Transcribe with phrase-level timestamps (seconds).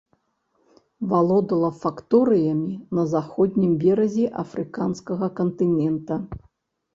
[1.09, 6.19] Валодала факторыямі на заходнім беразе афрыканскага кантынента.